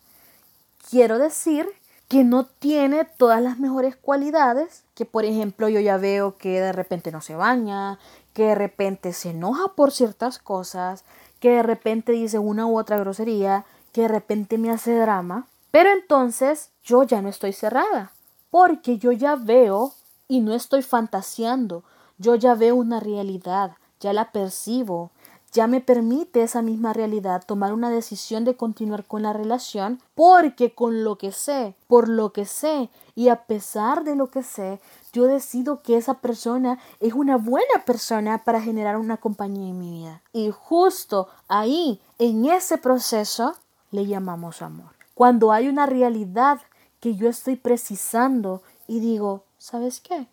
Quiero 0.88 1.18
decir 1.18 1.68
que 2.12 2.24
no 2.24 2.44
tiene 2.44 3.06
todas 3.06 3.40
las 3.40 3.58
mejores 3.58 3.96
cualidades, 3.96 4.84
que 4.94 5.06
por 5.06 5.24
ejemplo 5.24 5.70
yo 5.70 5.80
ya 5.80 5.96
veo 5.96 6.36
que 6.36 6.60
de 6.60 6.70
repente 6.70 7.10
no 7.10 7.22
se 7.22 7.34
baña, 7.34 7.98
que 8.34 8.48
de 8.48 8.54
repente 8.54 9.14
se 9.14 9.30
enoja 9.30 9.68
por 9.74 9.92
ciertas 9.92 10.38
cosas, 10.38 11.06
que 11.40 11.52
de 11.52 11.62
repente 11.62 12.12
dice 12.12 12.38
una 12.38 12.66
u 12.66 12.78
otra 12.78 12.98
grosería, 12.98 13.64
que 13.92 14.02
de 14.02 14.08
repente 14.08 14.58
me 14.58 14.70
hace 14.70 14.94
drama. 14.94 15.46
Pero 15.70 15.88
entonces 15.88 16.68
yo 16.84 17.02
ya 17.02 17.22
no 17.22 17.30
estoy 17.30 17.54
cerrada, 17.54 18.12
porque 18.50 18.98
yo 18.98 19.12
ya 19.12 19.34
veo 19.36 19.94
y 20.28 20.40
no 20.40 20.52
estoy 20.52 20.82
fantaseando, 20.82 21.82
yo 22.18 22.34
ya 22.34 22.54
veo 22.54 22.76
una 22.76 23.00
realidad, 23.00 23.78
ya 24.00 24.12
la 24.12 24.32
percibo, 24.32 25.12
ya 25.52 25.66
me 25.66 25.82
permite 25.82 26.42
esa 26.42 26.62
misma 26.62 26.94
realidad 26.94 27.44
tomar 27.46 27.74
una 27.74 27.90
decisión 27.90 28.44
de 28.44 28.56
continuar 28.56 29.04
con 29.04 29.22
la 29.22 29.34
relación 29.34 30.00
porque 30.14 30.74
con 30.74 31.04
lo 31.04 31.18
que 31.18 31.30
sé, 31.30 31.74
por 31.88 32.08
lo 32.08 32.32
que 32.32 32.46
sé 32.46 32.88
y 33.14 33.28
a 33.28 33.44
pesar 33.44 34.02
de 34.02 34.16
lo 34.16 34.30
que 34.30 34.42
sé, 34.42 34.80
yo 35.12 35.26
decido 35.26 35.82
que 35.82 35.98
esa 35.98 36.14
persona 36.14 36.78
es 37.00 37.12
una 37.12 37.36
buena 37.36 37.84
persona 37.84 38.38
para 38.44 38.62
generar 38.62 38.96
una 38.96 39.18
compañía 39.18 39.68
en 39.68 39.78
mi 39.78 39.90
vida. 39.90 40.22
Y 40.32 40.50
justo 40.50 41.28
ahí, 41.48 42.00
en 42.18 42.46
ese 42.46 42.78
proceso, 42.78 43.54
le 43.90 44.06
llamamos 44.06 44.62
amor. 44.62 44.92
Cuando 45.12 45.52
hay 45.52 45.68
una 45.68 45.84
realidad 45.84 46.62
que 46.98 47.14
yo 47.14 47.28
estoy 47.28 47.56
precisando 47.56 48.62
y 48.88 49.00
digo, 49.00 49.44
¿sabes 49.58 50.00
qué? 50.00 50.26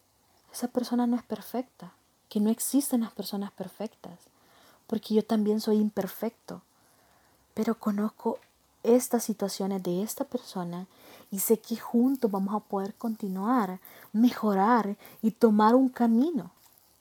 Esa 0.53 0.69
persona 0.69 1.05
no 1.07 1.17
es 1.17 1.23
perfecta, 1.23 1.91
que 2.29 2.39
no 2.39 2.49
existen 2.49 3.01
las 3.01 3.11
personas 3.11 3.51
perfectas 3.51 4.28
porque 4.89 5.13
yo 5.13 5.23
también 5.23 5.61
soy 5.61 5.77
imperfecto, 5.77 6.61
pero 7.53 7.75
conozco 7.75 8.39
estas 8.81 9.23
situaciones 9.23 9.83
de 9.83 10.01
esta 10.01 10.23
persona 10.23 10.87
y 11.31 11.39
sé 11.39 11.59
que 11.59 11.77
juntos 11.77 12.31
vamos 12.31 12.55
a 12.55 12.59
poder 12.59 12.95
continuar, 12.95 13.79
mejorar 14.13 14.95
y 15.21 15.31
tomar 15.31 15.75
un 15.75 15.89
camino. 15.89 16.49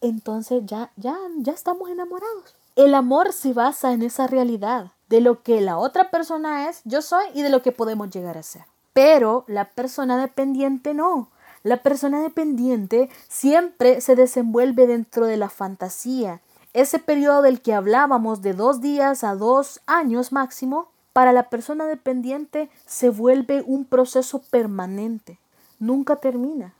Entonces 0.02 0.62
ya 0.66 0.90
ya 0.96 1.16
ya 1.38 1.52
estamos 1.52 1.88
enamorados. 1.88 2.54
El 2.76 2.94
amor 2.94 3.32
se 3.32 3.54
basa 3.54 3.92
en 3.92 4.02
esa 4.02 4.26
realidad 4.26 4.92
de 5.08 5.20
lo 5.22 5.42
que 5.42 5.60
la 5.60 5.78
otra 5.78 6.10
persona 6.10 6.68
es, 6.68 6.82
yo 6.84 7.00
soy 7.00 7.24
y 7.34 7.42
de 7.42 7.48
lo 7.48 7.62
que 7.62 7.72
podemos 7.72 8.10
llegar 8.10 8.36
a 8.36 8.42
ser. 8.42 8.64
Pero 8.92 9.44
la 9.48 9.64
persona 9.64 10.20
dependiente 10.20 10.92
no. 10.92 11.28
La 11.62 11.78
persona 11.78 12.20
dependiente 12.20 13.08
siempre 13.28 14.00
se 14.00 14.14
desenvuelve 14.14 14.86
dentro 14.86 15.26
de 15.26 15.36
la 15.36 15.48
fantasía, 15.48 16.40
ese 16.72 16.98
periodo 16.98 17.42
del 17.42 17.60
que 17.60 17.74
hablábamos 17.74 18.42
de 18.42 18.52
dos 18.52 18.80
días 18.80 19.24
a 19.24 19.34
dos 19.34 19.80
años 19.86 20.32
máximo, 20.32 20.88
para 21.12 21.32
la 21.32 21.50
persona 21.50 21.86
dependiente 21.86 22.70
se 22.86 23.10
vuelve 23.10 23.64
un 23.66 23.84
proceso 23.84 24.40
permanente, 24.50 25.38
nunca 25.80 26.16
termina. 26.16 26.74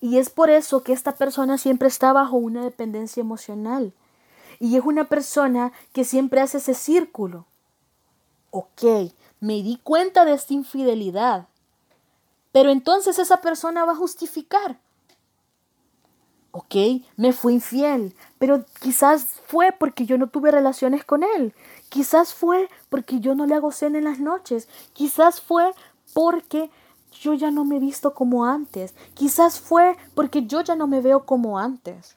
Y 0.00 0.18
es 0.18 0.30
por 0.30 0.48
eso 0.48 0.82
que 0.82 0.92
esta 0.92 1.12
persona 1.12 1.58
siempre 1.58 1.88
está 1.88 2.12
bajo 2.12 2.36
una 2.36 2.62
dependencia 2.62 3.20
emocional. 3.20 3.92
Y 4.58 4.76
es 4.76 4.84
una 4.84 5.04
persona 5.04 5.72
que 5.92 6.04
siempre 6.04 6.40
hace 6.40 6.58
ese 6.58 6.74
círculo. 6.74 7.46
Ok, 8.50 9.12
me 9.40 9.54
di 9.62 9.78
cuenta 9.82 10.24
de 10.24 10.34
esta 10.34 10.54
infidelidad. 10.54 11.48
Pero 12.52 12.70
entonces 12.70 13.18
esa 13.18 13.38
persona 13.38 13.84
va 13.84 13.92
a 13.92 13.96
justificar. 13.96 14.78
Ok, 16.52 16.74
me 17.16 17.32
fue 17.32 17.52
infiel, 17.52 18.14
pero 18.38 18.64
quizás 18.80 19.24
fue 19.46 19.72
porque 19.72 20.04
yo 20.04 20.18
no 20.18 20.28
tuve 20.28 20.50
relaciones 20.50 21.04
con 21.04 21.22
él. 21.22 21.54
Quizás 21.88 22.34
fue 22.34 22.68
porque 22.88 23.20
yo 23.20 23.36
no 23.36 23.46
le 23.46 23.54
hago 23.54 23.70
cena 23.70 23.98
en 23.98 24.04
las 24.04 24.18
noches. 24.18 24.68
Quizás 24.92 25.40
fue 25.40 25.72
porque 26.12 26.70
yo 27.20 27.34
ya 27.34 27.52
no 27.52 27.64
me 27.64 27.76
he 27.76 27.80
visto 27.80 28.14
como 28.14 28.44
antes. 28.44 28.94
Quizás 29.14 29.60
fue 29.60 29.96
porque 30.14 30.46
yo 30.46 30.60
ya 30.62 30.74
no 30.74 30.88
me 30.88 31.00
veo 31.00 31.24
como 31.24 31.58
antes. 31.58 32.16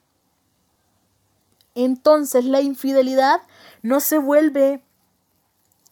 Entonces 1.75 2.45
la 2.45 2.61
infidelidad 2.61 3.41
no 3.81 3.99
se 3.99 4.17
vuelve 4.17 4.83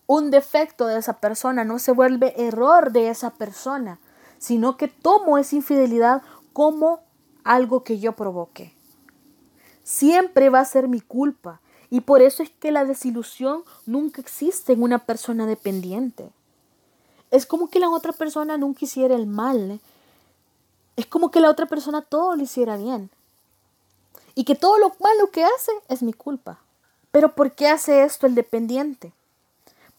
un 0.08 0.32
defecto 0.32 0.88
de 0.88 0.98
esa 0.98 1.20
persona, 1.20 1.64
no 1.64 1.80
se 1.80 1.92
vuelve 1.92 2.34
error 2.38 2.92
de 2.92 3.10
esa 3.10 3.32
persona, 3.32 4.00
sino 4.40 4.78
que 4.78 4.88
tomo 4.88 5.38
esa 5.38 5.56
infidelidad 5.56 6.22
como 6.54 7.02
algo 7.44 7.84
que 7.84 8.00
yo 8.00 8.14
provoqué. 8.14 8.74
Siempre 9.84 10.50
va 10.50 10.60
a 10.60 10.66
ser 10.66 10.88
mi 10.88 11.02
culpa 11.02 11.60
y 11.90 12.02
por 12.02 12.22
eso 12.22 12.42
es 12.42 12.50
que 12.50 12.72
la 12.72 12.86
desilusión 12.86 13.64
nunca 13.86 14.22
existe 14.22 14.74
en 14.74 14.82
una 14.82 15.00
persona 15.00 15.46
dependiente. 15.46 16.30
Es 17.32 17.46
como 17.46 17.70
que 17.70 17.80
la 17.80 17.90
otra 17.90 18.14
persona 18.14 18.58
nunca 18.58 18.86
hiciera 18.86 19.16
el 19.16 19.28
mal. 19.28 19.72
¿eh? 19.72 19.80
Es 20.96 21.06
como 21.06 21.32
que 21.32 21.42
la 21.42 21.50
otra 21.50 21.66
persona 21.66 22.02
todo 22.02 22.36
lo 22.36 22.44
hiciera 22.44 22.78
bien. 22.78 23.10
Y 24.36 24.46
que 24.46 24.56
todo 24.56 24.78
lo 24.78 24.94
malo 25.02 25.32
que 25.32 25.44
hace 25.44 25.72
es 25.90 26.02
mi 26.02 26.14
culpa. 26.14 26.60
Pero 27.12 27.36
¿por 27.36 27.52
qué 27.52 27.68
hace 27.68 28.04
esto 28.04 28.26
el 28.26 28.36
dependiente? 28.36 29.12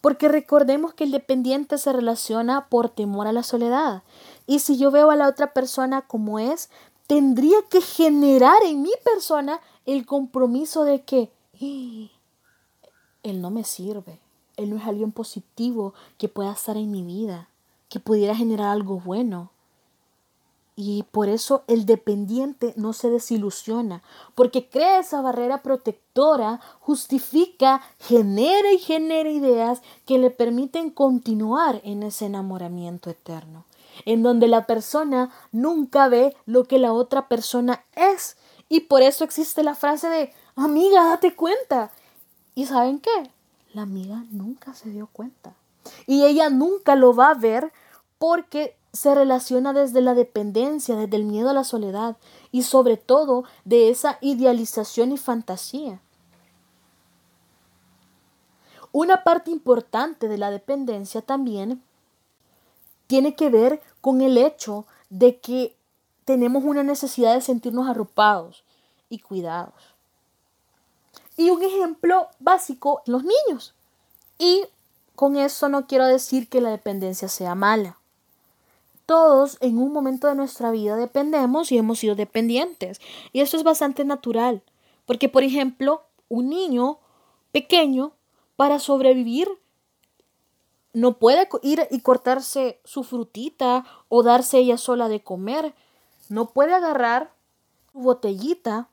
Porque 0.01 0.29
recordemos 0.29 0.95
que 0.95 1.05
el 1.05 1.11
dependiente 1.11 1.79
se 1.79 1.93
relaciona 1.93 2.67
por 2.69 2.89
temor 2.89 3.27
a 3.27 3.33
la 3.33 3.43
soledad. 3.43 4.03
Y 4.47 4.61
si 4.61 4.79
yo 4.79 4.91
veo 4.91 5.11
a 5.11 5.17
la 5.17 5.29
otra 5.29 5.53
persona 5.53 6.03
como 6.03 6.39
es, 6.39 6.71
tendría 7.13 7.59
que 7.69 7.83
generar 7.83 8.63
en 8.65 8.81
mi 8.81 8.93
persona 9.05 9.61
el 9.85 10.07
compromiso 10.07 10.85
de 10.85 11.03
que 11.03 11.31
él 11.61 13.43
no 13.43 13.51
me 13.51 13.65
sirve, 13.65 14.19
él 14.57 14.71
no 14.71 14.77
es 14.79 14.87
alguien 14.87 15.13
positivo 15.13 15.93
que 16.17 16.29
pueda 16.29 16.53
estar 16.53 16.79
en 16.79 16.91
mi 16.91 17.03
vida, 17.03 17.51
que 17.91 18.01
pudiera 18.01 18.35
generar 18.35 18.69
algo 18.69 18.99
bueno. 18.99 19.51
Y 20.75 21.03
por 21.11 21.29
eso 21.29 21.65
el 21.67 21.85
dependiente 21.85 22.73
no 22.79 22.95
se 22.95 23.11
desilusiona, 23.11 24.03
porque 24.35 24.71
crea 24.71 25.01
esa 25.01 25.21
barrera 25.21 25.63
protectora, 25.63 26.63
justifica, 26.81 27.83
genera 27.99 28.73
y 28.73 28.79
genera 28.79 29.29
ideas 29.29 29.83
que 30.07 30.17
le 30.17 30.31
permiten 30.31 30.89
continuar 30.89 31.83
en 31.85 32.05
ese 32.05 32.25
enamoramiento 32.25 33.11
eterno 33.11 33.67
en 34.05 34.23
donde 34.23 34.49
la 34.49 34.67
persona 34.67 35.31
nunca 35.51 36.09
ve 36.09 36.37
lo 36.47 36.65
que 36.65 36.79
la 36.79 36.93
otra 36.93 37.29
persona 37.29 37.85
es. 37.95 38.37
Y 38.69 38.81
por 38.81 39.03
eso 39.03 39.25
existe 39.25 39.63
la 39.63 39.75
frase 39.75 40.09
de, 40.09 40.33
amiga, 40.57 41.05
date 41.05 41.35
cuenta. 41.35 41.91
¿Y 42.55 42.67
saben 42.67 43.01
qué? 43.01 43.31
La 43.75 43.83
amiga 43.83 44.25
nunca 44.31 44.75
se 44.75 44.91
dio 44.91 45.09
cuenta. 45.13 45.55
Y 46.07 46.25
ella 46.25 46.51
nunca 46.51 46.95
lo 46.95 47.15
va 47.15 47.31
a 47.31 47.35
ver 47.35 47.73
porque 48.19 48.77
se 48.93 49.15
relaciona 49.15 49.73
desde 49.73 50.03
la 50.03 50.15
dependencia, 50.15 50.97
desde 50.97 51.17
el 51.17 51.25
miedo 51.25 51.51
a 51.51 51.55
la 51.55 51.65
soledad 51.65 52.17
y 52.51 52.63
sobre 52.63 52.97
todo 52.97 53.45
de 53.65 53.89
esa 53.89 54.19
idealización 54.21 55.13
y 55.13 55.19
fantasía. 55.19 56.01
Una 58.93 59.25
parte 59.25 59.51
importante 59.51 60.29
de 60.29 60.37
la 60.37 60.51
dependencia 60.51 61.23
también 61.23 61.83
tiene 63.13 63.35
que 63.35 63.51
ver 63.51 63.83
con 64.01 64.23
el 64.23 64.39
hecho 64.39 64.87
de 65.11 65.39
que 65.39 65.77
tenemos 66.25 66.65
una 66.65 66.83
necesidad 66.83 67.35
de 67.35 67.43
sentirnos 67.43 67.87
arropados 67.87 68.65
y 69.11 69.19
cuidados. 69.19 69.75
Y 71.37 71.51
un 71.51 71.63
ejemplo 71.63 72.29
básico, 72.39 73.03
los 73.05 73.23
niños. 73.23 73.75
Y 74.39 74.65
con 75.15 75.37
eso 75.37 75.69
no 75.69 75.87
quiero 75.87 76.07
decir 76.07 76.49
que 76.49 76.63
la 76.63 76.71
dependencia 76.71 77.29
sea 77.29 77.55
mala. 77.55 77.99
Todos 79.05 79.59
en 79.61 79.77
un 79.77 79.93
momento 79.93 80.29
de 80.29 80.35
nuestra 80.35 80.71
vida 80.71 80.97
dependemos 80.97 81.71
y 81.71 81.77
hemos 81.77 81.99
sido 81.99 82.15
dependientes. 82.15 82.99
Y 83.35 83.43
eso 83.43 83.59
es 83.59 83.63
bastante 83.63 84.07
natural. 84.07 84.63
Porque, 85.05 85.29
por 85.29 85.43
ejemplo, 85.43 86.01
un 86.31 86.49
niño 86.49 86.97
pequeño, 87.53 88.13
para 88.57 88.79
sobrevivir, 88.79 89.51
no 90.93 91.19
puede 91.19 91.49
ir 91.63 91.87
y 91.91 92.01
cortarse 92.01 92.81
su 92.85 93.03
frutita 93.03 93.85
o 94.09 94.23
darse 94.23 94.59
ella 94.59 94.77
sola 94.77 95.09
de 95.09 95.23
comer. 95.23 95.75
No 96.29 96.51
puede 96.51 96.75
agarrar 96.75 97.33
su 97.93 98.01
botellita. 98.01 98.89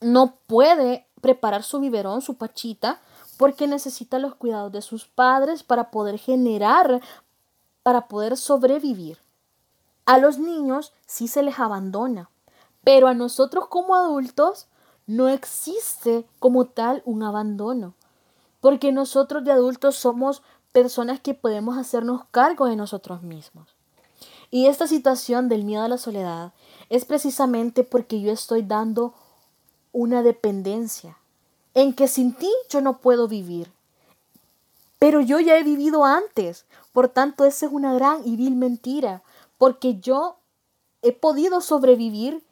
No 0.00 0.36
puede 0.46 1.06
preparar 1.20 1.64
su 1.64 1.80
biberón, 1.80 2.22
su 2.22 2.36
pachita, 2.36 3.00
porque 3.36 3.66
necesita 3.66 4.18
los 4.18 4.36
cuidados 4.36 4.70
de 4.70 4.82
sus 4.82 5.06
padres 5.06 5.64
para 5.64 5.90
poder 5.90 6.18
generar, 6.18 7.00
para 7.82 8.06
poder 8.06 8.36
sobrevivir. 8.36 9.18
A 10.06 10.18
los 10.18 10.38
niños 10.38 10.92
sí 11.06 11.26
se 11.26 11.42
les 11.42 11.58
abandona, 11.58 12.30
pero 12.84 13.08
a 13.08 13.14
nosotros 13.14 13.66
como 13.66 13.94
adultos 13.94 14.68
no 15.06 15.28
existe 15.28 16.26
como 16.38 16.66
tal 16.66 17.02
un 17.04 17.22
abandono, 17.22 17.94
porque 18.60 18.92
nosotros 18.92 19.44
de 19.44 19.52
adultos 19.52 19.96
somos 19.96 20.42
personas 20.72 21.20
que 21.20 21.34
podemos 21.34 21.76
hacernos 21.76 22.22
cargo 22.30 22.66
de 22.66 22.76
nosotros 22.76 23.22
mismos. 23.22 23.68
Y 24.50 24.66
esta 24.66 24.86
situación 24.86 25.48
del 25.48 25.64
miedo 25.64 25.82
a 25.82 25.88
la 25.88 25.98
soledad 25.98 26.52
es 26.88 27.04
precisamente 27.04 27.84
porque 27.84 28.20
yo 28.20 28.32
estoy 28.32 28.62
dando 28.62 29.14
una 29.92 30.22
dependencia 30.22 31.18
en 31.74 31.92
que 31.92 32.08
sin 32.08 32.34
ti 32.34 32.50
yo 32.70 32.80
no 32.80 32.98
puedo 32.98 33.28
vivir. 33.28 33.70
Pero 34.98 35.20
yo 35.20 35.38
ya 35.38 35.56
he 35.58 35.62
vivido 35.62 36.04
antes. 36.04 36.64
Por 36.92 37.08
tanto, 37.08 37.44
esa 37.44 37.66
es 37.66 37.72
una 37.72 37.94
gran 37.94 38.26
y 38.26 38.36
vil 38.36 38.56
mentira. 38.56 39.22
Porque 39.56 40.00
yo 40.00 40.38
he 41.02 41.12
podido 41.12 41.60
sobrevivir 41.60 42.42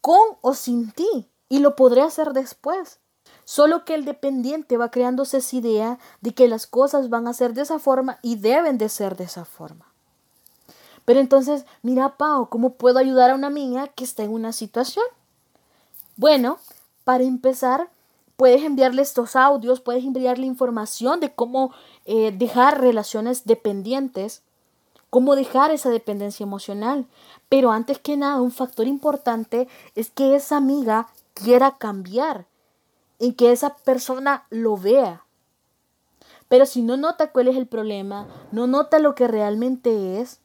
con 0.00 0.20
o 0.40 0.54
sin 0.54 0.92
ti. 0.92 1.28
Y 1.48 1.58
lo 1.58 1.76
podré 1.76 2.00
hacer 2.00 2.32
después. 2.32 3.00
Solo 3.44 3.84
que 3.84 3.94
el 3.94 4.04
dependiente 4.04 4.76
va 4.76 4.90
creándose 4.90 5.38
esa 5.38 5.56
idea 5.56 5.98
de 6.20 6.34
que 6.34 6.48
las 6.48 6.66
cosas 6.66 7.10
van 7.10 7.26
a 7.26 7.34
ser 7.34 7.54
de 7.54 7.62
esa 7.62 7.78
forma 7.78 8.18
y 8.22 8.36
deben 8.36 8.78
de 8.78 8.88
ser 8.88 9.16
de 9.16 9.24
esa 9.24 9.44
forma. 9.44 9.86
Pero 11.04 11.20
entonces, 11.20 11.64
mira, 11.82 12.16
Pau, 12.16 12.48
¿cómo 12.48 12.74
puedo 12.74 12.98
ayudar 12.98 13.30
a 13.30 13.34
una 13.34 13.48
amiga 13.48 13.88
que 13.88 14.04
está 14.04 14.22
en 14.22 14.32
una 14.32 14.52
situación? 14.52 15.04
Bueno, 16.16 16.58
para 17.04 17.24
empezar, 17.24 17.90
puedes 18.36 18.62
enviarle 18.62 19.02
estos 19.02 19.34
audios, 19.36 19.80
puedes 19.80 20.04
enviarle 20.04 20.46
información 20.46 21.20
de 21.20 21.34
cómo 21.34 21.72
eh, 22.04 22.32
dejar 22.32 22.80
relaciones 22.80 23.44
dependientes, 23.44 24.42
cómo 25.10 25.34
dejar 25.36 25.70
esa 25.70 25.90
dependencia 25.90 26.44
emocional. 26.44 27.06
Pero 27.48 27.72
antes 27.72 27.98
que 27.98 28.16
nada, 28.16 28.40
un 28.40 28.52
factor 28.52 28.86
importante 28.86 29.68
es 29.94 30.10
que 30.10 30.34
esa 30.34 30.56
amiga 30.56 31.08
quiera 31.34 31.76
cambiar, 31.78 32.46
en 33.22 33.34
que 33.34 33.52
esa 33.52 33.76
persona 33.76 34.46
lo 34.50 34.76
vea. 34.76 35.24
Pero 36.48 36.66
si 36.66 36.82
no 36.82 36.96
nota 36.96 37.30
cuál 37.30 37.46
es 37.46 37.56
el 37.56 37.68
problema, 37.68 38.26
no 38.50 38.66
nota 38.66 38.98
lo 38.98 39.14
que 39.14 39.28
realmente 39.28 40.20
es, 40.20 40.40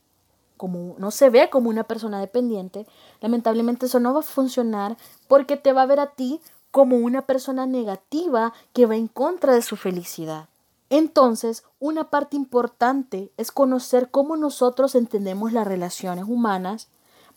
como 0.57 0.93
no 0.99 1.09
se 1.09 1.31
ve 1.31 1.49
como 1.49 1.71
una 1.71 1.85
persona 1.85 2.19
dependiente, 2.19 2.85
lamentablemente 3.19 3.87
eso 3.87 3.99
no 3.99 4.13
va 4.13 4.19
a 4.19 4.23
funcionar 4.23 4.95
porque 5.27 5.57
te 5.57 5.73
va 5.73 5.81
a 5.81 5.87
ver 5.87 5.99
a 5.99 6.11
ti 6.11 6.39
como 6.69 6.97
una 6.97 7.23
persona 7.23 7.65
negativa 7.65 8.53
que 8.73 8.85
va 8.85 8.95
en 8.95 9.07
contra 9.07 9.55
de 9.55 9.63
su 9.63 9.75
felicidad. 9.75 10.47
Entonces, 10.91 11.63
una 11.79 12.11
parte 12.11 12.35
importante 12.35 13.31
es 13.37 13.51
conocer 13.51 14.11
cómo 14.11 14.37
nosotros 14.37 14.93
entendemos 14.93 15.51
las 15.51 15.65
relaciones 15.65 16.25
humanas 16.27 16.89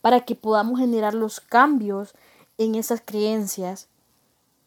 para 0.03 0.21
que 0.27 0.35
podamos 0.35 0.79
generar 0.79 1.15
los 1.15 1.41
cambios 1.41 2.15
en 2.59 2.75
esas 2.75 3.01
creencias 3.03 3.89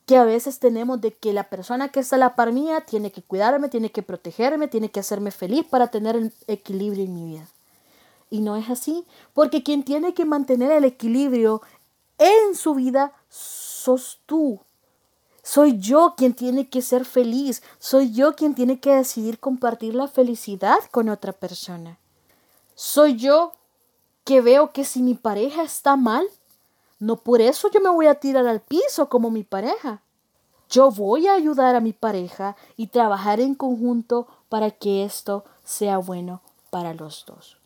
que 0.06 0.18
a 0.18 0.26
veces 0.26 0.60
tenemos 0.60 1.00
de 1.02 1.14
que 1.14 1.34
la 1.34 1.50
persona 1.50 1.90
que 1.90 2.02
está 2.02 2.18
a 2.18 2.20
la 2.20 2.36
par 2.36 2.52
mía 2.52 2.82
tiene 2.82 3.12
que 3.12 3.22
cuidarme, 3.22 3.70
tiene 3.70 3.92
que 3.92 4.04
protegerme, 4.04 4.68
tiene 4.68 4.90
que 4.90 5.00
hacerme 5.00 5.32
feliz 5.32 5.66
para 5.66 5.88
tener 5.88 6.16
el 6.16 6.34
equilibrio 6.48 7.06
en 7.06 7.14
mi 7.14 7.26
vida. 7.26 7.48
Y 8.30 8.42
no 8.42 8.56
es 8.56 8.70
así, 8.70 9.06
porque 9.34 9.64
quien 9.64 9.84
tiene 9.84 10.14
que 10.14 10.26
mantener 10.26 10.72
el 10.72 10.86
equilibrio 10.86 11.62
en 12.18 12.56
su 12.56 12.74
vida 12.74 13.14
sos 13.30 14.20
tú. 14.26 14.60
Soy 15.44 15.78
yo 15.78 16.16
quien 16.16 16.34
tiene 16.34 16.70
que 16.70 16.82
ser 16.82 17.06
feliz, 17.06 17.62
soy 17.78 18.14
yo 18.14 18.36
quien 18.36 18.56
tiene 18.56 18.80
que 18.80 18.96
decidir 18.96 19.40
compartir 19.40 19.94
la 19.94 20.08
felicidad 20.08 20.78
con 20.92 21.10
otra 21.10 21.34
persona. 21.34 22.00
Soy 22.76 23.18
yo 23.18 23.54
que 24.24 24.42
veo 24.42 24.72
que 24.72 24.86
si 24.86 25.02
mi 25.02 25.16
pareja 25.16 25.64
está 25.64 25.96
mal, 25.96 26.26
no 27.04 27.18
por 27.18 27.42
eso 27.42 27.70
yo 27.70 27.82
me 27.82 27.90
voy 27.90 28.08
a 28.08 28.16
tirar 28.16 28.48
al 28.48 28.62
piso 28.62 29.10
como 29.10 29.30
mi 29.30 29.44
pareja. 29.44 30.02
Yo 30.70 30.90
voy 30.90 31.28
a 31.28 31.34
ayudar 31.34 31.76
a 31.76 31.82
mi 31.82 31.92
pareja 31.92 32.56
y 32.78 32.88
trabajar 32.88 33.42
en 33.42 33.56
conjunto 33.56 34.26
para 34.48 34.72
que 34.72 35.04
esto 35.04 35.44
sea 35.66 35.98
bueno 35.98 36.42
para 36.70 36.94
los 36.94 37.26
dos. 37.28 37.58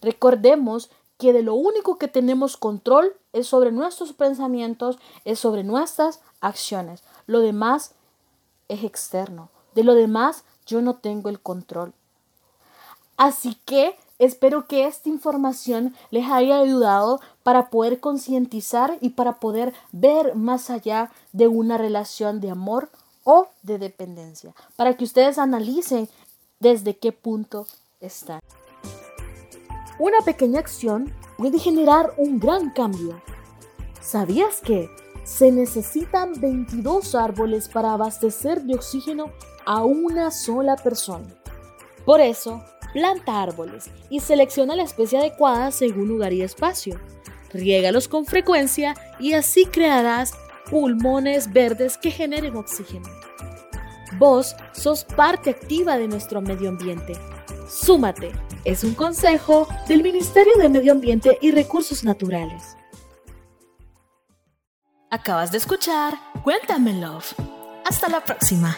Recordemos 0.00 0.90
que 1.18 1.32
de 1.32 1.44
lo 1.44 1.54
único 1.54 1.98
que 1.98 2.08
tenemos 2.08 2.56
control 2.56 3.14
es 3.32 3.46
sobre 3.46 3.70
nuestros 3.70 4.12
pensamientos, 4.12 4.98
es 5.24 5.38
sobre 5.38 5.62
nuestras 5.62 6.20
acciones. 6.40 7.04
Lo 7.26 7.38
demás 7.38 7.92
es 8.66 8.82
externo. 8.82 9.50
De 9.76 9.84
lo 9.84 9.94
demás 9.94 10.42
yo 10.66 10.82
no 10.82 10.96
tengo 10.96 11.28
el 11.28 11.38
control. 11.38 11.92
Así 13.16 13.56
que 13.64 13.96
Espero 14.22 14.68
que 14.68 14.86
esta 14.86 15.08
información 15.08 15.96
les 16.12 16.30
haya 16.30 16.60
ayudado 16.60 17.20
para 17.42 17.70
poder 17.70 17.98
concientizar 17.98 18.96
y 19.00 19.10
para 19.10 19.40
poder 19.40 19.74
ver 19.90 20.36
más 20.36 20.70
allá 20.70 21.10
de 21.32 21.48
una 21.48 21.76
relación 21.76 22.40
de 22.40 22.50
amor 22.50 22.88
o 23.24 23.48
de 23.64 23.78
dependencia, 23.78 24.54
para 24.76 24.96
que 24.96 25.02
ustedes 25.02 25.38
analicen 25.38 26.08
desde 26.60 26.96
qué 26.96 27.10
punto 27.10 27.66
están. 28.00 28.38
Una 29.98 30.20
pequeña 30.24 30.60
acción 30.60 31.12
puede 31.36 31.58
generar 31.58 32.12
un 32.16 32.38
gran 32.38 32.70
cambio. 32.70 33.20
¿Sabías 34.00 34.60
que 34.60 34.88
se 35.24 35.50
necesitan 35.50 36.40
22 36.40 37.16
árboles 37.16 37.68
para 37.68 37.94
abastecer 37.94 38.62
de 38.62 38.76
oxígeno 38.76 39.32
a 39.66 39.82
una 39.82 40.30
sola 40.30 40.76
persona? 40.76 41.26
Por 42.04 42.20
eso, 42.20 42.62
Planta 42.92 43.42
árboles 43.42 43.90
y 44.10 44.20
selecciona 44.20 44.76
la 44.76 44.82
especie 44.82 45.18
adecuada 45.18 45.70
según 45.70 46.08
lugar 46.08 46.32
y 46.32 46.42
espacio. 46.42 47.00
Riégalos 47.52 48.08
con 48.08 48.26
frecuencia 48.26 48.94
y 49.18 49.32
así 49.34 49.64
crearás 49.66 50.32
pulmones 50.70 51.52
verdes 51.52 51.98
que 51.98 52.10
generen 52.10 52.56
oxígeno. 52.56 53.08
Vos 54.18 54.54
sos 54.72 55.04
parte 55.04 55.50
activa 55.50 55.96
de 55.96 56.08
nuestro 56.08 56.40
medio 56.40 56.68
ambiente. 56.68 57.14
Súmate. 57.68 58.32
Es 58.64 58.84
un 58.84 58.94
consejo 58.94 59.66
del 59.88 60.02
Ministerio 60.02 60.54
de 60.56 60.68
Medio 60.68 60.92
Ambiente 60.92 61.38
y 61.40 61.50
Recursos 61.50 62.04
Naturales. 62.04 62.76
Acabas 65.10 65.50
de 65.50 65.58
escuchar 65.58 66.14
Cuéntame 66.44 66.94
Love. 66.94 67.34
Hasta 67.84 68.08
la 68.08 68.24
próxima. 68.24 68.76